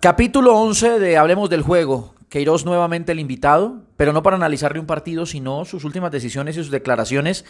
Capítulo 0.00 0.54
11 0.54 1.00
de 1.00 1.16
Hablemos 1.16 1.50
del 1.50 1.62
Juego. 1.62 2.14
Queiroz 2.28 2.64
nuevamente 2.64 3.10
el 3.10 3.18
invitado, 3.18 3.82
pero 3.96 4.12
no 4.12 4.22
para 4.22 4.36
analizarle 4.36 4.78
un 4.78 4.86
partido, 4.86 5.26
sino 5.26 5.64
sus 5.64 5.82
últimas 5.82 6.12
decisiones 6.12 6.56
y 6.56 6.60
sus 6.60 6.70
declaraciones. 6.70 7.44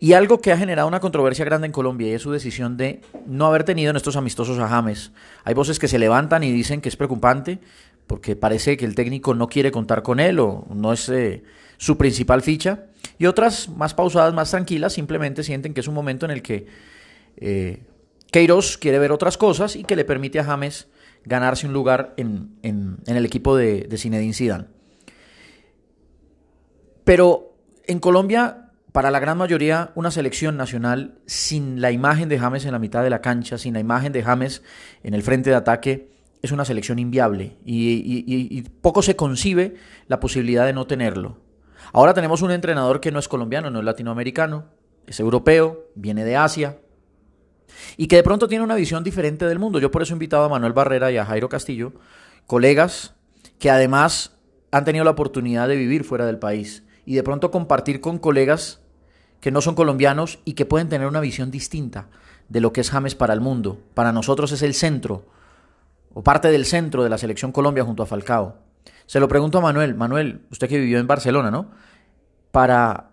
Y 0.00 0.14
algo 0.14 0.40
que 0.40 0.52
ha 0.52 0.56
generado 0.56 0.88
una 0.88 1.00
controversia 1.00 1.44
grande 1.44 1.66
en 1.66 1.72
Colombia 1.72 2.08
y 2.08 2.12
es 2.12 2.22
su 2.22 2.32
decisión 2.32 2.78
de 2.78 3.02
no 3.26 3.44
haber 3.44 3.64
tenido 3.64 3.90
en 3.90 3.96
estos 3.96 4.16
amistosos 4.16 4.58
a 4.58 4.68
James. 4.68 5.12
Hay 5.44 5.52
voces 5.52 5.78
que 5.78 5.86
se 5.86 5.98
levantan 5.98 6.42
y 6.44 6.50
dicen 6.50 6.80
que 6.80 6.88
es 6.88 6.96
preocupante 6.96 7.58
porque 8.06 8.36
parece 8.36 8.78
que 8.78 8.86
el 8.86 8.94
técnico 8.94 9.34
no 9.34 9.48
quiere 9.48 9.70
contar 9.70 10.02
con 10.02 10.18
él 10.18 10.40
o 10.40 10.64
no 10.74 10.94
es 10.94 11.10
eh, 11.10 11.42
su 11.76 11.98
principal 11.98 12.40
ficha. 12.40 12.86
Y 13.18 13.26
otras 13.26 13.68
más 13.68 13.92
pausadas, 13.92 14.32
más 14.32 14.50
tranquilas, 14.50 14.94
simplemente 14.94 15.42
sienten 15.42 15.74
que 15.74 15.80
es 15.80 15.88
un 15.88 15.94
momento 15.94 16.24
en 16.24 16.32
el 16.32 16.40
que 16.40 16.66
eh, 17.36 17.82
Queiroz 18.30 18.78
quiere 18.78 18.98
ver 18.98 19.12
otras 19.12 19.36
cosas 19.36 19.76
y 19.76 19.84
que 19.84 19.94
le 19.94 20.06
permite 20.06 20.40
a 20.40 20.44
James 20.44 20.88
ganarse 21.24 21.66
un 21.66 21.72
lugar 21.72 22.14
en, 22.16 22.56
el 22.62 23.24
equipo 23.24 23.56
de, 23.56 23.86
de 23.88 23.98
Zinedine 23.98 24.34
Zidane. 24.34 24.66
Pero 27.04 27.56
en 27.86 27.98
Colombia, 27.98 28.70
para 28.92 29.10
la 29.10 29.18
gran 29.18 29.38
mayoría, 29.38 29.90
una 29.94 30.10
selección 30.10 30.56
nacional 30.56 31.18
sin 31.26 31.80
la 31.80 31.90
imagen 31.90 32.28
de 32.28 32.38
James 32.38 32.64
en 32.64 32.72
la 32.72 32.78
mitad 32.78 33.02
de 33.02 33.10
la 33.10 33.20
cancha, 33.20 33.58
sin 33.58 33.74
la 33.74 33.80
imagen 33.80 34.12
de 34.12 34.22
James 34.22 34.62
en 35.02 35.14
el 35.14 35.22
frente 35.22 35.50
de 35.50 35.56
ataque, 35.56 36.12
es 36.42 36.52
una 36.52 36.64
selección 36.64 36.98
inviable 36.98 37.56
y, 37.64 38.62
poco 38.82 39.00
se 39.00 39.16
concibe 39.16 39.76
la 40.08 40.20
posibilidad 40.20 40.66
de 40.66 40.72
no 40.72 40.86
tenerlo. 40.86 41.38
Ahora 41.92 42.14
tenemos 42.14 42.42
un 42.42 42.50
entrenador 42.50 43.00
que 43.00 43.12
no 43.12 43.18
es 43.18 43.28
colombiano, 43.28 43.70
no 43.70 43.78
es 43.78 43.84
latinoamericano, 43.84 44.66
es 45.06 45.20
europeo, 45.20 45.86
viene 45.94 46.24
de 46.24 46.36
Asia, 46.36 46.78
y 47.96 48.06
que 48.06 48.16
de 48.16 48.22
pronto 48.22 48.48
tiene 48.48 48.64
una 48.64 48.74
visión 48.74 49.04
diferente 49.04 49.46
del 49.46 49.58
mundo. 49.58 49.78
Yo 49.78 49.90
por 49.90 50.02
eso 50.02 50.12
he 50.12 50.16
invitado 50.16 50.44
a 50.44 50.48
Manuel 50.48 50.72
Barrera 50.72 51.10
y 51.10 51.16
a 51.16 51.24
Jairo 51.24 51.48
Castillo, 51.48 51.92
colegas 52.46 53.14
que 53.58 53.70
además 53.70 54.32
han 54.70 54.84
tenido 54.84 55.04
la 55.04 55.12
oportunidad 55.12 55.68
de 55.68 55.76
vivir 55.76 56.04
fuera 56.04 56.26
del 56.26 56.38
país 56.38 56.82
y 57.04 57.14
de 57.14 57.22
pronto 57.22 57.50
compartir 57.50 58.00
con 58.00 58.18
colegas 58.18 58.80
que 59.40 59.50
no 59.50 59.60
son 59.60 59.74
colombianos 59.74 60.38
y 60.44 60.54
que 60.54 60.66
pueden 60.66 60.88
tener 60.88 61.06
una 61.06 61.20
visión 61.20 61.50
distinta 61.50 62.08
de 62.48 62.60
lo 62.60 62.72
que 62.72 62.80
es 62.80 62.90
James 62.90 63.14
para 63.14 63.34
el 63.34 63.40
mundo. 63.40 63.80
Para 63.94 64.12
nosotros 64.12 64.52
es 64.52 64.62
el 64.62 64.74
centro 64.74 65.24
o 66.14 66.22
parte 66.22 66.48
del 66.50 66.64
centro 66.64 67.02
de 67.02 67.10
la 67.10 67.18
selección 67.18 67.52
Colombia 67.52 67.84
junto 67.84 68.02
a 68.02 68.06
Falcao. 68.06 68.56
Se 69.06 69.20
lo 69.20 69.28
pregunto 69.28 69.58
a 69.58 69.60
Manuel, 69.60 69.94
Manuel, 69.94 70.42
usted 70.50 70.68
que 70.68 70.78
vivió 70.78 70.98
en 70.98 71.06
Barcelona, 71.06 71.50
¿no? 71.50 71.70
Para, 72.50 73.10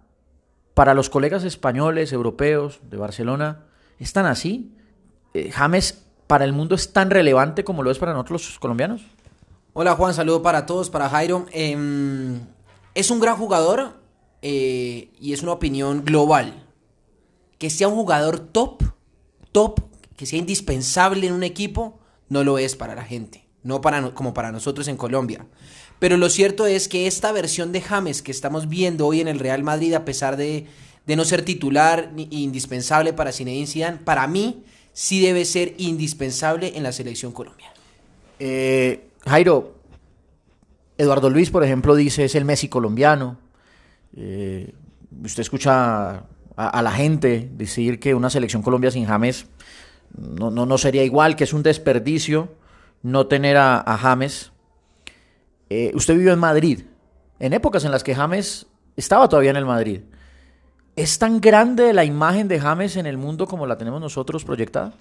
para 0.74 0.94
los 0.94 1.10
colegas 1.10 1.44
españoles, 1.44 2.14
europeos 2.14 2.80
de 2.90 2.98
Barcelona, 2.98 3.66
¿Es 4.00 4.14
tan 4.14 4.26
así? 4.26 4.72
Eh, 5.34 5.52
¿James 5.52 6.06
para 6.26 6.46
el 6.46 6.54
mundo 6.54 6.76
es 6.76 6.94
tan 6.94 7.10
relevante 7.10 7.64
como 7.64 7.84
lo 7.84 7.92
es 7.92 7.98
para 7.98 8.14
nosotros 8.14 8.46
los 8.46 8.60
colombianos? 8.60 9.02
Hola 9.74 9.96
Juan, 9.96 10.14
saludo 10.14 10.42
para 10.42 10.66
todos, 10.66 10.90
para 10.90 11.10
Jairo. 11.10 11.46
Em, 11.52 12.40
es 12.96 13.12
un 13.12 13.20
gran 13.20 13.36
jugador 13.36 14.00
eh, 14.42 15.12
y 15.20 15.34
es 15.34 15.44
una 15.44 15.52
opinión 15.52 16.04
global. 16.06 16.66
Que 17.58 17.70
sea 17.70 17.90
un 17.90 17.96
jugador 17.96 18.40
top, 18.40 18.84
top, 19.52 19.82
que 20.16 20.26
sea 20.26 20.40
indispensable 20.40 21.28
en 21.28 21.34
un 21.34 21.44
equipo, 21.44 22.00
no 22.30 22.44
lo 22.44 22.58
es 22.58 22.78
para 22.78 22.96
la 22.96 23.04
gente, 23.04 23.46
no 23.64 23.82
para, 23.82 24.14
como 24.14 24.34
para 24.34 24.52
nosotros 24.52 24.88
en 24.88 24.96
Colombia. 24.96 25.46
Pero 26.00 26.16
lo 26.16 26.30
cierto 26.30 26.66
es 26.66 26.88
que 26.88 27.06
esta 27.08 27.34
versión 27.34 27.74
de 27.74 27.82
James 27.82 28.22
que 28.22 28.32
estamos 28.32 28.70
viendo 28.70 29.06
hoy 29.06 29.20
en 29.20 29.28
el 29.28 29.40
Real 29.40 29.64
Madrid, 29.64 29.94
a 29.94 30.06
pesar 30.06 30.38
de 30.38 30.68
de 31.10 31.16
no 31.16 31.26
ser 31.26 31.42
titular 31.44 32.12
ni 32.14 32.28
indispensable 32.30 33.14
para 33.14 33.32
Zinedine 33.32 33.66
Zidane, 33.66 33.98
para 33.98 34.28
mí 34.28 34.64
sí 34.94 35.20
debe 35.20 35.44
ser 35.44 35.74
indispensable 35.80 36.74
en 36.76 36.84
la 36.84 36.92
selección 36.92 37.32
colombiana. 37.32 37.74
Eh, 38.38 39.10
Jairo, 39.26 39.74
Eduardo 41.00 41.32
Luis, 41.32 41.50
por 41.50 41.64
ejemplo, 41.64 41.96
dice 41.96 42.26
es 42.26 42.36
el 42.36 42.46
Messi 42.46 42.70
colombiano. 42.70 43.40
Eh, 44.16 44.72
usted 45.24 45.42
escucha 45.42 46.26
a, 46.56 46.82
la 46.84 46.92
gente 46.92 47.50
decir 47.54 48.00
que 48.00 48.14
una 48.14 48.30
selección 48.30 48.62
Colombia 48.62 48.92
sin 48.92 49.08
James 49.08 49.48
no, 50.16 50.52
no, 50.52 50.78
sería 50.78 51.04
igual, 51.04 51.36
que 51.36 51.46
es 51.46 51.54
un 51.54 51.64
desperdicio 51.64 52.54
no 53.02 53.26
tener 53.26 53.58
a, 53.58 53.98
James. 54.00 54.52
Eh, 55.72 55.90
usted 55.96 56.14
vivió 56.14 56.34
en 56.34 56.40
Madrid, 56.40 56.82
en 57.40 57.54
épocas 57.54 57.84
en 57.84 57.90
las 57.90 58.04
que 58.04 58.14
James 58.14 58.68
estaba 58.96 59.28
todavía 59.28 59.50
en 59.50 59.58
el 59.58 59.66
Madrid. 59.66 60.02
¿Es 61.00 61.18
tan 61.18 61.40
grande 61.40 61.94
la 61.94 62.04
imagen 62.04 62.50
de 62.50 62.60
James 62.60 62.98
en 62.98 63.06
el 63.06 63.18
mundo 63.18 63.48
como 63.48 63.66
la 63.66 63.78
tenemos 63.78 64.02
nosotros 64.02 64.44
proyectada? 64.44 64.92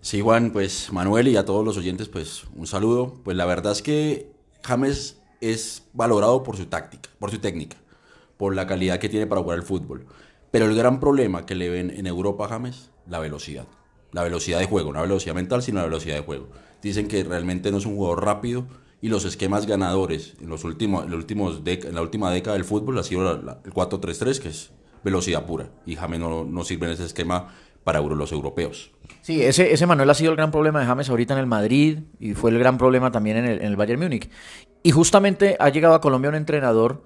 Sí, 0.00 0.20
Juan, 0.20 0.52
pues 0.52 0.92
Manuel 0.92 1.26
y 1.26 1.36
a 1.36 1.44
todos 1.44 1.64
los 1.64 1.76
oyentes, 1.76 2.08
pues 2.08 2.44
un 2.54 2.68
saludo. 2.68 3.16
Pues 3.24 3.36
la 3.36 3.44
verdad 3.44 3.72
es 3.72 3.82
que 3.82 4.30
James 4.62 5.18
es 5.40 5.82
valorado 5.94 6.44
por 6.44 6.56
su 6.56 6.66
táctica, 6.66 7.10
por 7.18 7.32
su 7.32 7.40
técnica, 7.40 7.76
por 8.36 8.54
la 8.54 8.68
calidad 8.68 9.00
que 9.00 9.08
tiene 9.08 9.26
para 9.26 9.42
jugar 9.42 9.58
el 9.58 9.64
fútbol. 9.64 10.06
Pero 10.52 10.66
el 10.66 10.76
gran 10.76 11.00
problema 11.00 11.44
que 11.44 11.56
le 11.56 11.70
ven 11.70 11.90
en 11.90 12.06
Europa 12.06 12.44
a 12.44 12.48
James, 12.48 12.90
la 13.08 13.18
velocidad. 13.18 13.66
La 14.12 14.22
velocidad 14.22 14.60
de 14.60 14.66
juego, 14.66 14.92
no 14.92 15.00
la 15.00 15.06
velocidad 15.06 15.34
mental, 15.34 15.60
sino 15.60 15.80
la 15.80 15.86
velocidad 15.86 16.14
de 16.14 16.22
juego. 16.22 16.50
Dicen 16.82 17.08
que 17.08 17.24
realmente 17.24 17.72
no 17.72 17.78
es 17.78 17.84
un 17.84 17.96
jugador 17.96 18.24
rápido 18.24 18.64
y 19.00 19.08
los 19.08 19.24
esquemas 19.24 19.66
ganadores 19.66 20.34
en, 20.40 20.48
los 20.48 20.62
últimos, 20.62 21.04
en, 21.04 21.94
la 21.96 22.02
última 22.02 22.30
década 22.30 22.54
del 22.54 22.64
fútbol 22.64 22.96
ha 23.00 23.02
sido 23.02 23.28
el 23.32 23.74
4-3-3, 23.74 24.38
que 24.38 24.50
es 24.50 24.70
velocidad 25.02 25.46
pura. 25.46 25.70
Y 25.86 25.96
James 25.96 26.20
no, 26.20 26.64
sirve 26.64 26.86
en 26.86 26.92
ese 26.92 27.04
esquema 27.04 27.48
para 27.84 28.00
los 28.00 28.32
europeos. 28.32 28.90
Sí, 29.22 29.42
ese, 29.42 29.72
ese 29.72 29.86
Manuel 29.86 30.10
ha 30.10 30.14
sido 30.14 30.30
el 30.30 30.36
gran 30.36 30.50
problema 30.50 30.80
de 30.80 30.86
James 30.86 31.08
ahorita 31.08 31.34
en 31.34 31.40
el 31.40 31.46
Madrid 31.46 32.00
y 32.18 32.34
fue 32.34 32.50
el 32.50 32.58
gran 32.58 32.78
problema 32.78 33.10
también 33.10 33.38
en 33.38 33.44
el, 33.46 33.58
en 33.60 33.66
el 33.66 33.76
Bayern 33.76 34.00
Múnich. 34.00 34.30
Y 34.82 34.92
justamente 34.92 35.56
ha 35.58 35.68
llegado 35.68 35.94
a 35.94 36.00
Colombia 36.00 36.30
un 36.30 36.36
entrenador 36.36 37.02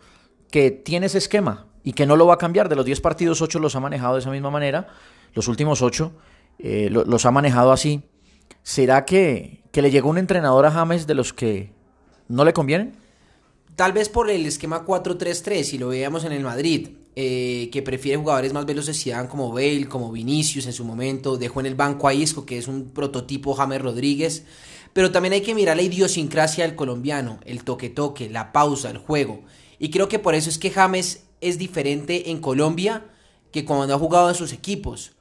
que 0.50 0.70
tiene 0.70 1.06
ese 1.06 1.18
esquema 1.18 1.66
y 1.82 1.92
que 1.92 2.06
no 2.06 2.16
lo 2.16 2.26
va 2.26 2.34
a 2.34 2.38
cambiar. 2.38 2.68
De 2.68 2.76
los 2.76 2.84
10 2.84 3.00
partidos, 3.00 3.42
8 3.42 3.58
los 3.58 3.76
ha 3.76 3.80
manejado 3.80 4.14
de 4.14 4.20
esa 4.20 4.30
misma 4.30 4.50
manera. 4.50 4.88
Los 5.32 5.48
últimos 5.48 5.82
8 5.82 6.12
eh, 6.58 6.88
los 6.90 7.26
ha 7.26 7.30
manejado 7.30 7.72
así. 7.72 8.02
¿Será 8.62 9.04
que, 9.04 9.62
que 9.72 9.82
le 9.82 9.90
llegó 9.90 10.08
un 10.08 10.18
entrenador 10.18 10.66
a 10.66 10.70
James 10.70 11.06
de 11.06 11.14
los 11.14 11.32
que 11.32 11.72
no 12.28 12.44
le 12.44 12.52
convienen? 12.52 12.96
Tal 13.76 13.92
vez 13.92 14.08
por 14.08 14.30
el 14.30 14.46
esquema 14.46 14.86
4-3-3, 14.86 15.64
si 15.64 15.78
lo 15.78 15.88
veíamos 15.88 16.24
en 16.24 16.32
el 16.32 16.44
Madrid. 16.44 16.90
Eh, 17.16 17.68
que 17.70 17.80
prefiere 17.80 18.18
jugadores 18.18 18.52
más 18.52 18.66
veloces 18.66 19.04
como 19.28 19.52
Bale, 19.52 19.86
como 19.88 20.10
Vinicius 20.10 20.66
en 20.66 20.72
su 20.72 20.84
momento, 20.84 21.36
dejó 21.36 21.60
en 21.60 21.66
el 21.66 21.76
banco 21.76 22.08
a 22.08 22.14
Isco, 22.14 22.44
que 22.44 22.58
es 22.58 22.66
un 22.66 22.90
prototipo 22.90 23.54
James 23.54 23.80
Rodríguez, 23.80 24.42
pero 24.92 25.12
también 25.12 25.34
hay 25.34 25.40
que 25.40 25.54
mirar 25.54 25.76
la 25.76 25.84
idiosincrasia 25.84 26.66
del 26.66 26.74
colombiano, 26.74 27.38
el 27.44 27.62
toque-toque, 27.62 28.28
la 28.30 28.50
pausa, 28.50 28.90
el 28.90 28.98
juego, 28.98 29.44
y 29.78 29.90
creo 29.90 30.08
que 30.08 30.18
por 30.18 30.34
eso 30.34 30.50
es 30.50 30.58
que 30.58 30.72
James 30.72 31.22
es 31.40 31.56
diferente 31.56 32.30
en 32.32 32.40
Colombia 32.40 33.04
que 33.52 33.64
cuando 33.64 33.94
ha 33.94 33.98
jugado 33.98 34.28
en 34.28 34.34
sus 34.34 34.52
equipos. 34.52 35.12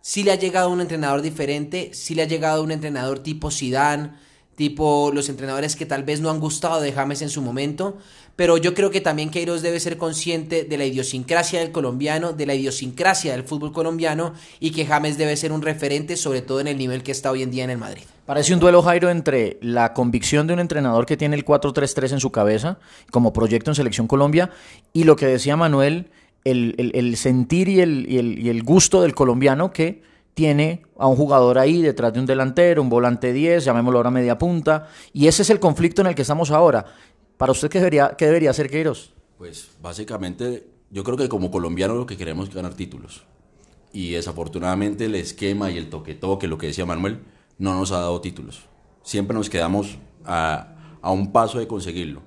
Si 0.00 0.22
le 0.22 0.30
ha 0.30 0.36
llegado 0.36 0.70
un 0.70 0.80
entrenador 0.80 1.22
diferente, 1.22 1.90
si 1.92 2.14
le 2.14 2.22
ha 2.22 2.28
llegado 2.28 2.62
un 2.62 2.70
entrenador 2.70 3.18
tipo 3.18 3.50
Zidane, 3.50 4.12
tipo 4.54 5.10
los 5.14 5.28
entrenadores 5.28 5.76
que 5.76 5.86
tal 5.86 6.04
vez 6.04 6.20
no 6.20 6.30
han 6.30 6.40
gustado 6.40 6.80
de 6.80 6.92
James 6.92 7.22
en 7.22 7.30
su 7.30 7.42
momento, 7.42 7.96
pero 8.36 8.56
yo 8.56 8.74
creo 8.74 8.90
que 8.90 9.00
también 9.00 9.30
Queiroz 9.30 9.62
debe 9.62 9.78
ser 9.80 9.98
consciente 9.98 10.64
de 10.64 10.78
la 10.78 10.84
idiosincrasia 10.84 11.60
del 11.60 11.70
colombiano, 11.70 12.32
de 12.32 12.46
la 12.46 12.54
idiosincrasia 12.54 13.32
del 13.32 13.44
fútbol 13.44 13.72
colombiano 13.72 14.32
y 14.60 14.70
que 14.70 14.86
James 14.86 15.18
debe 15.18 15.36
ser 15.36 15.52
un 15.52 15.62
referente, 15.62 16.16
sobre 16.16 16.42
todo 16.42 16.60
en 16.60 16.68
el 16.68 16.78
nivel 16.78 17.02
que 17.02 17.12
está 17.12 17.30
hoy 17.30 17.42
en 17.42 17.50
día 17.50 17.64
en 17.64 17.70
el 17.70 17.78
Madrid. 17.78 18.02
Parece 18.26 18.54
un 18.54 18.60
duelo, 18.60 18.82
Jairo, 18.82 19.10
entre 19.10 19.58
la 19.60 19.92
convicción 19.92 20.46
de 20.46 20.54
un 20.54 20.60
entrenador 20.60 21.06
que 21.06 21.16
tiene 21.16 21.36
el 21.36 21.44
4-3-3 21.44 22.12
en 22.12 22.20
su 22.20 22.30
cabeza 22.30 22.78
como 23.10 23.32
proyecto 23.32 23.70
en 23.70 23.74
Selección 23.74 24.06
Colombia 24.06 24.50
y 24.92 25.04
lo 25.04 25.16
que 25.16 25.26
decía 25.26 25.56
Manuel, 25.56 26.10
el, 26.44 27.16
sentir 27.16 27.68
y 27.68 27.80
el, 27.80 28.06
y 28.08 28.48
el 28.48 28.62
gusto 28.62 29.02
del 29.02 29.14
colombiano 29.14 29.72
que 29.72 30.02
tiene 30.34 30.82
a 30.98 31.06
un 31.06 31.16
jugador 31.16 31.58
ahí 31.58 31.82
detrás 31.82 32.12
de 32.12 32.20
un 32.20 32.26
delantero, 32.26 32.82
un 32.82 32.88
volante 32.88 33.32
10, 33.32 33.64
llamémoslo 33.64 33.98
ahora 33.98 34.10
media 34.10 34.38
punta, 34.38 34.88
y 35.12 35.26
ese 35.26 35.42
es 35.42 35.50
el 35.50 35.60
conflicto 35.60 36.00
en 36.00 36.08
el 36.08 36.14
que 36.14 36.22
estamos 36.22 36.50
ahora. 36.50 36.86
¿Para 37.36 37.52
usted 37.52 37.68
qué 37.68 37.78
debería, 37.78 38.14
qué 38.16 38.26
debería 38.26 38.50
hacer 38.50 38.70
Queiroz? 38.70 39.12
Pues 39.38 39.70
básicamente 39.80 40.66
yo 40.90 41.04
creo 41.04 41.16
que 41.16 41.28
como 41.28 41.50
colombiano 41.50 41.94
lo 41.94 42.06
que 42.06 42.16
queremos 42.16 42.48
es 42.48 42.54
ganar 42.54 42.74
títulos. 42.74 43.24
Y 43.92 44.12
desafortunadamente 44.12 45.04
el 45.04 45.14
esquema 45.14 45.70
y 45.70 45.76
el 45.76 45.90
toque-toque, 45.90 46.46
lo 46.46 46.56
que 46.56 46.68
decía 46.68 46.86
Manuel, 46.86 47.20
no 47.58 47.74
nos 47.74 47.92
ha 47.92 47.98
dado 47.98 48.20
títulos. 48.20 48.66
Siempre 49.02 49.36
nos 49.36 49.50
quedamos 49.50 49.98
a, 50.24 50.76
a 51.02 51.10
un 51.10 51.32
paso 51.32 51.58
de 51.58 51.66
conseguirlo. 51.66 52.22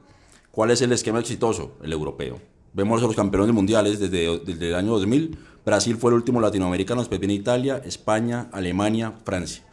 ¿Cuál 0.52 0.72
es 0.72 0.82
el 0.82 0.92
esquema 0.92 1.20
exitoso? 1.20 1.78
El 1.82 1.92
europeo. 1.94 2.40
Vemos 2.76 3.02
a 3.02 3.08
los 3.08 3.16
campeones 3.16 3.56
mundiales 3.56 4.00
desde, 4.00 4.40
desde 4.40 4.68
el 4.68 4.76
año 4.76 4.92
2000 4.92 5.38
Brasil 5.66 5.98
fue 5.98 6.12
el 6.12 6.16
último 6.18 6.40
latinoamericano, 6.40 7.02
después 7.02 7.20
viene 7.20 7.34
Italia, 7.34 7.82
España, 7.84 8.50
Alemania, 8.52 9.14
Francia. 9.24 9.64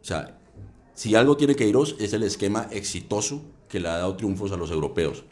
O 0.00 0.04
sea, 0.04 0.38
si 0.94 1.14
algo 1.14 1.36
tiene 1.36 1.54
que 1.54 1.68
iros 1.68 1.94
es 2.00 2.14
el 2.14 2.22
esquema 2.22 2.68
exitoso 2.70 3.42
que 3.68 3.78
le 3.78 3.88
ha 3.88 3.98
dado 3.98 4.16
triunfos 4.16 4.50
a 4.52 4.56
los 4.56 4.70
europeos. 4.70 5.24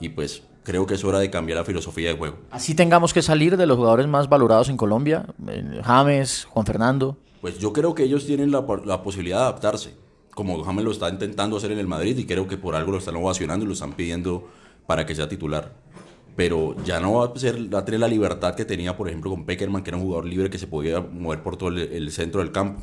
Y 0.00 0.08
pues 0.08 0.42
creo 0.64 0.84
que 0.84 0.94
es 0.94 1.04
hora 1.04 1.20
de 1.20 1.30
cambiar 1.30 1.58
la 1.58 1.64
filosofía 1.64 2.08
de 2.08 2.18
juego. 2.18 2.38
Así 2.50 2.74
tengamos 2.74 3.14
que 3.14 3.22
salir 3.22 3.56
de 3.56 3.66
los 3.66 3.76
jugadores 3.76 4.08
más 4.08 4.28
valorados 4.28 4.68
en 4.68 4.76
Colombia, 4.76 5.26
eh, 5.46 5.80
James, 5.84 6.44
Juan 6.50 6.66
Fernando. 6.66 7.16
Pues 7.40 7.58
yo 7.60 7.72
creo 7.72 7.94
que 7.94 8.02
ellos 8.02 8.26
tienen 8.26 8.50
la, 8.50 8.66
la 8.84 9.02
posibilidad 9.04 9.38
de 9.38 9.42
adaptarse. 9.44 9.94
como 10.34 10.64
James 10.64 10.84
lo 10.84 10.90
está 10.90 11.08
intentando 11.08 11.56
hacer 11.56 11.70
en 11.70 11.78
el 11.78 11.86
Madrid 11.86 12.18
y 12.18 12.24
creo 12.24 12.48
que 12.48 12.56
por 12.56 12.74
algo 12.74 12.90
lo 12.90 12.98
están 12.98 13.14
ovacionando 13.14 13.64
y 13.64 13.68
lo 13.68 13.74
están 13.74 13.92
pidiendo 13.92 14.48
para 14.88 15.06
que 15.06 15.14
sea 15.14 15.28
titular. 15.28 15.72
Pero 16.36 16.74
ya 16.84 16.98
no 17.00 17.14
va 17.14 17.32
a, 17.34 17.38
ser, 17.38 17.72
va 17.72 17.80
a 17.80 17.84
tener 17.84 18.00
la 18.00 18.08
libertad 18.08 18.54
que 18.54 18.64
tenía, 18.64 18.96
por 18.96 19.08
ejemplo, 19.08 19.30
con 19.30 19.44
Peckerman, 19.44 19.82
que 19.82 19.90
era 19.90 19.96
un 19.98 20.04
jugador 20.04 20.24
libre 20.26 20.48
que 20.48 20.58
se 20.58 20.66
podía 20.66 21.00
mover 21.00 21.42
por 21.42 21.56
todo 21.56 21.68
el, 21.68 21.78
el 21.78 22.10
centro 22.10 22.40
del 22.40 22.52
campo. 22.52 22.82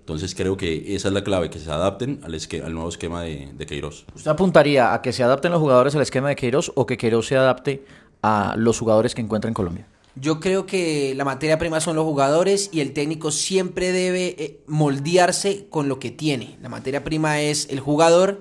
Entonces 0.00 0.34
creo 0.34 0.56
que 0.56 0.94
esa 0.96 1.08
es 1.08 1.14
la 1.14 1.22
clave, 1.24 1.50
que 1.50 1.58
se 1.58 1.70
adapten 1.70 2.20
al, 2.24 2.34
esque- 2.34 2.62
al 2.62 2.74
nuevo 2.74 2.88
esquema 2.88 3.22
de, 3.22 3.50
de 3.56 3.66
Queiroz. 3.66 4.04
¿Usted 4.14 4.30
apuntaría 4.30 4.92
a 4.92 5.00
que 5.02 5.12
se 5.12 5.22
adapten 5.22 5.52
los 5.52 5.60
jugadores 5.60 5.94
al 5.94 6.02
esquema 6.02 6.28
de 6.28 6.36
Queiroz 6.36 6.72
o 6.74 6.84
que 6.84 6.96
Queiroz 6.98 7.26
se 7.28 7.36
adapte 7.36 7.84
a 8.22 8.54
los 8.58 8.78
jugadores 8.78 9.14
que 9.14 9.20
encuentra 9.22 9.48
en 9.48 9.54
Colombia? 9.54 9.86
Yo 10.16 10.40
creo 10.40 10.66
que 10.66 11.14
la 11.16 11.24
materia 11.24 11.58
prima 11.58 11.80
son 11.80 11.94
los 11.96 12.04
jugadores 12.04 12.70
y 12.72 12.80
el 12.80 12.92
técnico 12.92 13.30
siempre 13.30 13.92
debe 13.92 14.34
eh, 14.38 14.60
moldearse 14.66 15.66
con 15.70 15.88
lo 15.88 15.98
que 16.00 16.10
tiene. 16.10 16.58
La 16.60 16.68
materia 16.68 17.04
prima 17.04 17.40
es 17.40 17.68
el 17.70 17.78
jugador 17.80 18.40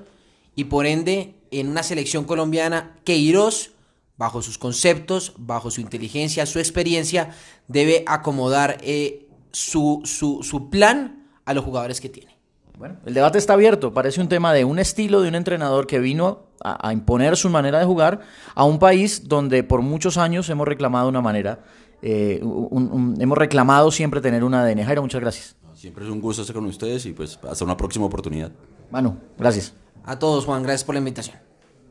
y 0.55 0.65
por 0.65 0.87
ende 0.87 1.35
en 1.51 1.69
una 1.69 1.83
selección 1.83 2.23
colombiana 2.25 2.97
Queiroz, 3.03 3.71
bajo 4.19 4.43
sus 4.43 4.59
conceptos, 4.59 5.33
bajo 5.37 5.71
su 5.71 5.81
inteligencia, 5.81 6.45
su 6.45 6.59
experiencia, 6.59 7.31
debe 7.67 8.03
acomodar 8.05 8.77
eh, 8.81 9.27
su, 9.51 10.01
su, 10.03 10.43
su 10.43 10.69
plan 10.69 11.25
a 11.45 11.53
los 11.55 11.63
jugadores 11.65 11.99
que 11.99 12.09
tiene. 12.09 12.37
Bueno, 12.77 12.97
el 13.05 13.13
debate 13.13 13.37
está 13.39 13.53
abierto. 13.53 13.93
Parece 13.93 14.21
un 14.21 14.29
tema 14.29 14.53
de 14.53 14.63
un 14.65 14.77
estilo 14.77 15.21
de 15.21 15.29
un 15.29 15.35
entrenador 15.35 15.87
que 15.87 15.99
vino 15.99 16.43
a, 16.63 16.87
a 16.89 16.93
imponer 16.93 17.35
su 17.37 17.49
manera 17.49 17.79
de 17.79 17.85
jugar 17.85 18.19
a 18.55 18.63
un 18.65 18.77
país 18.77 19.27
donde 19.27 19.63
por 19.63 19.81
muchos 19.81 20.17
años 20.17 20.49
hemos 20.49 20.67
reclamado 20.67 21.09
una 21.09 21.21
manera, 21.21 21.59
eh, 22.01 22.39
un- 22.43 22.89
un- 22.91 23.21
hemos 23.21 23.37
reclamado 23.37 23.89
siempre 23.91 24.21
tener 24.21 24.43
una 24.43 24.61
ADN. 24.63 24.83
Jairo, 24.85 25.01
muchas 25.01 25.19
gracias. 25.21 25.55
Siempre 25.73 26.03
es 26.05 26.11
un 26.11 26.19
gusto 26.21 26.41
estar 26.41 26.55
con 26.55 26.65
ustedes 26.65 27.05
y 27.05 27.13
pues 27.13 27.39
hasta 27.49 27.63
una 27.65 27.75
próxima 27.77 28.05
oportunidad. 28.05 28.51
Manu, 28.91 29.17
gracias. 29.37 29.73
A 30.05 30.19
todos, 30.19 30.45
Juan, 30.45 30.61
gracias 30.63 30.83
por 30.83 30.95
la 30.95 30.99
invitación. 30.99 31.37